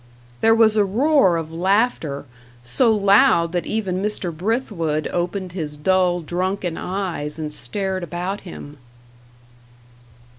There 0.39 0.55
was 0.55 0.75
a 0.75 0.83
roar 0.83 1.37
of 1.37 1.53
laughter, 1.53 2.25
so 2.63 2.91
loud 2.91 3.51
that 3.51 3.67
even 3.67 4.01
Mr. 4.01 4.35
Brithwood 4.35 5.07
opened 5.13 5.51
his 5.51 5.77
dull, 5.77 6.21
drunken 6.21 6.75
eyes 6.75 7.37
and 7.37 7.53
stared 7.53 8.01
about 8.01 8.41
him. 8.41 8.79